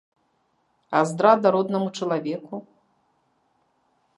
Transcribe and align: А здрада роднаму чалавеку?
А 0.99 1.01
здрада 1.09 1.47
роднаму 1.55 1.87
чалавеку? 1.99 2.55